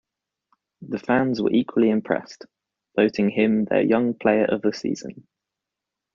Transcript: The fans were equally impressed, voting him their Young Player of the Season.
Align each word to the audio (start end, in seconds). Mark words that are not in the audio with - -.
The 0.81 0.97
fans 0.97 1.43
were 1.43 1.51
equally 1.51 1.91
impressed, 1.91 2.47
voting 2.95 3.29
him 3.29 3.65
their 3.65 3.83
Young 3.83 4.15
Player 4.15 4.45
of 4.45 4.63
the 4.63 4.73
Season. 4.73 5.27